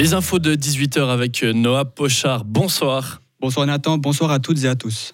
Les 0.00 0.14
infos 0.14 0.38
de 0.38 0.56
18h 0.56 1.10
avec 1.10 1.42
Noah 1.42 1.84
Pochard. 1.84 2.46
Bonsoir. 2.46 3.20
Bonsoir 3.38 3.66
Nathan, 3.66 3.98
bonsoir 3.98 4.30
à 4.30 4.38
toutes 4.38 4.64
et 4.64 4.66
à 4.66 4.74
tous. 4.74 5.12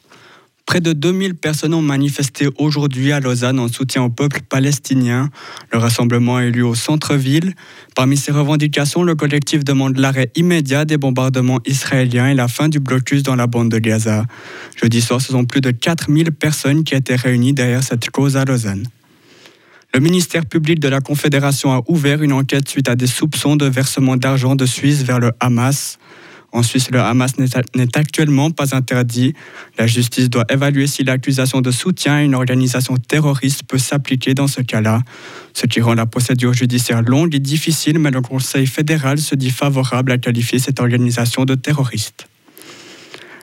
Près 0.64 0.80
de 0.80 0.92
2000 0.92 1.34
personnes 1.34 1.74
ont 1.74 1.82
manifesté 1.82 2.46
aujourd'hui 2.56 3.10
à 3.10 3.18
Lausanne 3.18 3.58
en 3.58 3.66
soutien 3.66 4.04
au 4.04 4.10
peuple 4.10 4.42
palestinien. 4.48 5.28
Le 5.72 5.80
rassemblement 5.80 6.38
eu 6.38 6.52
lieu 6.52 6.64
au 6.64 6.76
centre-ville. 6.76 7.54
Parmi 7.96 8.16
ces 8.16 8.30
revendications, 8.30 9.02
le 9.02 9.16
collectif 9.16 9.64
demande 9.64 9.96
l'arrêt 9.96 10.30
immédiat 10.36 10.84
des 10.84 10.98
bombardements 10.98 11.58
israéliens 11.66 12.28
et 12.28 12.34
la 12.34 12.46
fin 12.46 12.68
du 12.68 12.78
blocus 12.78 13.24
dans 13.24 13.34
la 13.34 13.48
bande 13.48 13.72
de 13.72 13.80
Gaza. 13.80 14.24
Jeudi 14.80 15.00
soir, 15.00 15.20
ce 15.20 15.32
sont 15.32 15.46
plus 15.46 15.60
de 15.60 15.72
4000 15.72 16.30
personnes 16.30 16.84
qui 16.84 16.94
étaient 16.94 17.16
réunies 17.16 17.54
derrière 17.54 17.82
cette 17.82 18.10
cause 18.10 18.36
à 18.36 18.44
Lausanne. 18.44 18.86
Le 19.96 20.02
ministère 20.02 20.44
public 20.44 20.78
de 20.78 20.88
la 20.88 21.00
Confédération 21.00 21.72
a 21.72 21.80
ouvert 21.88 22.22
une 22.22 22.34
enquête 22.34 22.68
suite 22.68 22.90
à 22.90 22.96
des 22.96 23.06
soupçons 23.06 23.56
de 23.56 23.64
versement 23.64 24.18
d'argent 24.18 24.54
de 24.54 24.66
Suisse 24.66 25.02
vers 25.02 25.18
le 25.18 25.32
Hamas. 25.40 25.96
En 26.52 26.62
Suisse, 26.62 26.90
le 26.90 27.00
Hamas 27.00 27.38
n'est 27.38 27.96
actuellement 27.96 28.50
pas 28.50 28.76
interdit. 28.76 29.32
La 29.78 29.86
justice 29.86 30.28
doit 30.28 30.44
évaluer 30.50 30.86
si 30.86 31.02
l'accusation 31.02 31.62
de 31.62 31.70
soutien 31.70 32.16
à 32.16 32.22
une 32.22 32.34
organisation 32.34 32.98
terroriste 32.98 33.62
peut 33.62 33.78
s'appliquer 33.78 34.34
dans 34.34 34.48
ce 34.48 34.60
cas-là. 34.60 35.00
Ce 35.54 35.64
qui 35.64 35.80
rend 35.80 35.94
la 35.94 36.04
procédure 36.04 36.52
judiciaire 36.52 37.00
longue 37.00 37.34
et 37.34 37.40
difficile, 37.40 37.98
mais 37.98 38.10
le 38.10 38.20
Conseil 38.20 38.66
fédéral 38.66 39.16
se 39.16 39.34
dit 39.34 39.50
favorable 39.50 40.12
à 40.12 40.18
qualifier 40.18 40.58
cette 40.58 40.78
organisation 40.78 41.46
de 41.46 41.54
terroriste. 41.54 42.25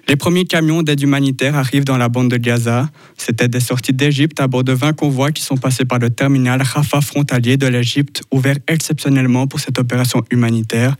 Les 0.09 0.17
premiers 0.17 0.43
camions 0.43 0.83
d'aide 0.83 1.01
humanitaire 1.01 1.55
arrivent 1.55 1.85
dans 1.85 1.97
la 1.97 2.09
bande 2.09 2.29
de 2.29 2.35
Gaza. 2.35 2.89
C'était 3.17 3.47
des 3.47 3.61
sorties 3.61 3.93
d'Égypte 3.93 4.41
à 4.41 4.47
bord 4.47 4.65
de 4.65 4.73
20 4.73 4.93
convois 4.93 5.31
qui 5.31 5.41
sont 5.41 5.55
passés 5.55 5.85
par 5.85 5.97
le 5.97 6.09
terminal 6.09 6.61
Rafah 6.61 6.99
frontalier 6.99 7.55
de 7.55 7.67
l'Égypte, 7.67 8.21
ouvert 8.29 8.57
exceptionnellement 8.67 9.47
pour 9.47 9.61
cette 9.61 9.79
opération 9.79 10.21
humanitaire. 10.29 10.97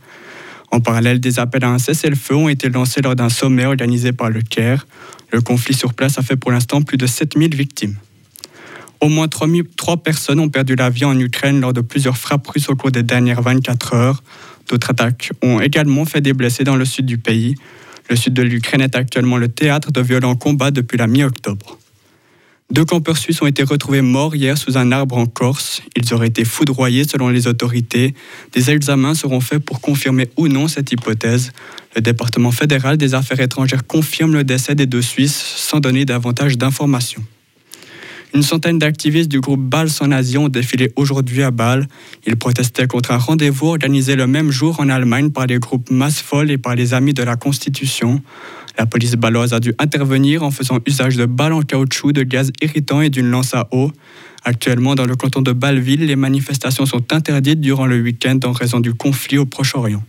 En 0.70 0.80
parallèle, 0.80 1.20
des 1.20 1.38
appels 1.38 1.64
à 1.64 1.68
un 1.68 1.78
cessez-le-feu 1.78 2.34
ont 2.34 2.48
été 2.48 2.70
lancés 2.70 3.02
lors 3.02 3.14
d'un 3.14 3.28
sommet 3.28 3.66
organisé 3.66 4.12
par 4.12 4.30
le 4.30 4.40
Caire. 4.40 4.86
Le 5.32 5.42
conflit 5.42 5.74
sur 5.74 5.92
place 5.92 6.18
a 6.18 6.22
fait 6.22 6.36
pour 6.36 6.50
l'instant 6.50 6.80
plus 6.80 6.96
de 6.96 7.06
7000 7.06 7.54
victimes. 7.54 7.96
Au 9.00 9.08
moins 9.08 9.28
3 9.28 9.98
personnes 9.98 10.40
ont 10.40 10.48
perdu 10.48 10.76
la 10.76 10.88
vie 10.88 11.04
en 11.04 11.18
Ukraine 11.18 11.60
lors 11.60 11.74
de 11.74 11.82
plusieurs 11.82 12.16
frappes 12.16 12.46
russes 12.46 12.70
au 12.70 12.74
cours 12.74 12.90
des 12.90 13.02
dernières 13.02 13.42
24 13.42 13.94
heures. 13.94 14.22
D'autres 14.68 14.90
attaques 14.90 15.30
ont 15.42 15.60
également 15.60 16.06
fait 16.06 16.22
des 16.22 16.32
blessés 16.32 16.64
dans 16.64 16.76
le 16.76 16.86
sud 16.86 17.04
du 17.04 17.18
pays. 17.18 17.54
Le 18.08 18.16
sud 18.16 18.34
de 18.34 18.42
l'Ukraine 18.42 18.80
est 18.80 18.96
actuellement 18.96 19.36
le 19.36 19.48
théâtre 19.48 19.90
de 19.90 20.00
violents 20.00 20.36
combats 20.36 20.70
depuis 20.70 20.98
la 20.98 21.06
mi-octobre. 21.06 21.78
Deux 22.70 22.84
campeurs 22.84 23.18
suisses 23.18 23.42
ont 23.42 23.46
été 23.46 23.62
retrouvés 23.62 24.00
morts 24.00 24.34
hier 24.34 24.56
sous 24.56 24.78
un 24.78 24.90
arbre 24.90 25.18
en 25.18 25.26
Corse. 25.26 25.82
Ils 25.96 26.14
auraient 26.14 26.28
été 26.28 26.44
foudroyés 26.44 27.04
selon 27.04 27.28
les 27.28 27.46
autorités. 27.46 28.14
Des 28.52 28.70
examens 28.70 29.14
seront 29.14 29.40
faits 29.40 29.64
pour 29.64 29.80
confirmer 29.80 30.30
ou 30.36 30.48
non 30.48 30.66
cette 30.66 30.90
hypothèse. 30.90 31.52
Le 31.94 32.00
département 32.00 32.50
fédéral 32.52 32.96
des 32.96 33.14
affaires 33.14 33.40
étrangères 33.40 33.86
confirme 33.86 34.32
le 34.32 34.44
décès 34.44 34.74
des 34.74 34.86
deux 34.86 35.02
Suisses 35.02 35.36
sans 35.36 35.80
donner 35.80 36.04
davantage 36.04 36.56
d'informations. 36.56 37.22
Une 38.34 38.42
centaine 38.42 38.80
d'activistes 38.80 39.30
du 39.30 39.38
groupe 39.38 39.60
Bâle 39.60 39.88
sans 39.88 40.10
Asie 40.10 40.38
ont 40.38 40.48
défilé 40.48 40.92
aujourd'hui 40.96 41.44
à 41.44 41.52
Bâle. 41.52 41.86
Ils 42.26 42.34
protestaient 42.34 42.88
contre 42.88 43.12
un 43.12 43.16
rendez-vous 43.16 43.68
organisé 43.68 44.16
le 44.16 44.26
même 44.26 44.50
jour 44.50 44.80
en 44.80 44.88
Allemagne 44.88 45.30
par 45.30 45.46
les 45.46 45.60
groupes 45.60 45.88
Massvoll 45.88 46.50
et 46.50 46.58
par 46.58 46.74
les 46.74 46.94
Amis 46.94 47.14
de 47.14 47.22
la 47.22 47.36
Constitution. 47.36 48.20
La 48.76 48.86
police 48.86 49.14
baloise 49.14 49.52
a 49.52 49.60
dû 49.60 49.72
intervenir 49.78 50.42
en 50.42 50.50
faisant 50.50 50.80
usage 50.84 51.16
de 51.16 51.26
balles 51.26 51.52
en 51.52 51.62
caoutchouc, 51.62 52.10
de 52.10 52.24
gaz 52.24 52.50
irritant 52.60 53.02
et 53.02 53.08
d'une 53.08 53.30
lance 53.30 53.54
à 53.54 53.68
eau. 53.70 53.92
Actuellement, 54.42 54.96
dans 54.96 55.06
le 55.06 55.14
canton 55.14 55.40
de 55.40 55.52
Bâle-Ville, 55.52 56.04
les 56.04 56.16
manifestations 56.16 56.86
sont 56.86 57.12
interdites 57.12 57.60
durant 57.60 57.86
le 57.86 58.02
week-end 58.02 58.40
en 58.44 58.50
raison 58.50 58.80
du 58.80 58.94
conflit 58.94 59.38
au 59.38 59.46
Proche-Orient. 59.46 60.02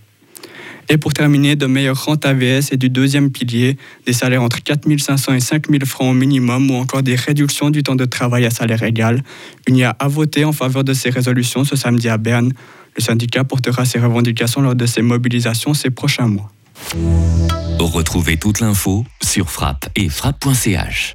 Et 0.89 0.97
pour 0.97 1.13
terminer, 1.13 1.55
de 1.55 1.65
meilleures 1.65 2.03
rentes 2.05 2.25
AVS 2.25 2.71
et 2.71 2.77
du 2.77 2.89
deuxième 2.89 3.31
pilier, 3.31 3.77
des 4.05 4.13
salaires 4.13 4.43
entre 4.43 4.61
4 4.61 4.85
500 4.97 5.33
et 5.33 5.39
5 5.39 5.69
000 5.69 5.85
francs 5.85 6.11
au 6.11 6.13
minimum 6.13 6.69
ou 6.69 6.75
encore 6.75 7.03
des 7.03 7.15
réductions 7.15 7.69
du 7.69 7.83
temps 7.83 7.95
de 7.95 8.05
travail 8.05 8.45
à 8.45 8.49
salaire 8.49 8.83
égal. 8.83 9.23
Il 9.67 9.75
y 9.77 9.83
a 9.83 9.89
à 9.91 10.07
voter 10.07 10.45
en 10.45 10.51
faveur 10.51 10.83
de 10.83 10.93
ces 10.93 11.09
résolutions 11.09 11.63
ce 11.63 11.75
samedi 11.75 12.09
à 12.09 12.17
Berne. 12.17 12.53
Le 12.95 13.01
syndicat 13.01 13.43
portera 13.43 13.85
ses 13.85 13.99
revendications 13.99 14.61
lors 14.61 14.75
de 14.75 14.85
ses 14.85 15.01
mobilisations 15.01 15.73
ces 15.73 15.89
prochains 15.89 16.27
mois. 16.27 16.51
Retrouvez 17.79 18.37
toute 18.37 18.59
l'info 18.59 19.05
sur 19.23 19.49
frappe 19.49 19.89
et 19.95 20.09
frappe.ch. 20.09 21.13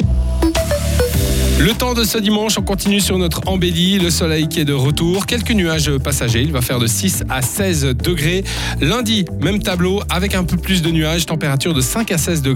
Le 1.61 1.75
temps 1.75 1.93
de 1.93 2.05
ce 2.05 2.17
dimanche, 2.17 2.57
on 2.57 2.63
continue 2.63 3.01
sur 3.01 3.19
notre 3.19 3.43
embellie, 3.45 3.99
le 3.99 4.09
soleil 4.09 4.49
qui 4.49 4.61
est 4.61 4.65
de 4.65 4.73
retour, 4.73 5.27
quelques 5.27 5.51
nuages 5.51 5.95
passagers, 5.99 6.41
il 6.41 6.53
va 6.53 6.63
faire 6.63 6.79
de 6.79 6.87
6 6.87 7.25
à 7.29 7.43
16 7.43 7.97
degrés. 8.03 8.45
Lundi, 8.81 9.27
même 9.43 9.63
tableau 9.63 10.01
avec 10.09 10.35
un 10.35 10.45
peu 10.45 10.57
plus 10.57 10.81
de 10.81 10.91
nuages, 10.91 11.27
température 11.27 11.75
de 11.75 11.83
5 11.83 12.13
à 12.13 12.17
16 12.17 12.41
degrés. 12.41 12.49